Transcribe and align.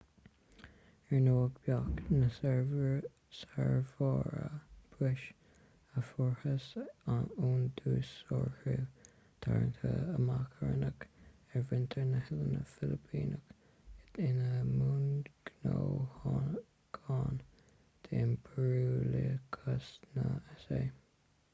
ar 1.15 1.19
ndóigh 1.23 1.57
bheadh 1.65 1.99
​​na 2.19 2.27
sárbhrabúis 2.35 5.25
a 6.01 6.01
fuarthas 6.07 6.69
ón 7.17 7.59
dúshaothrú 7.81 8.73
tarraingthe 9.47 9.91
amach 10.15 10.63
a 10.63 10.63
rinneadh 10.71 11.05
ar 11.59 11.67
mhuintir 11.73 12.07
na 12.15 12.23
noileán 12.31 12.65
filipíneach 12.77 13.55
ina 14.31 14.49
mbunghnóthachain 14.73 17.39
d'impiriúlachas 18.09 19.95
na 20.17 20.27
s.a 20.59 20.83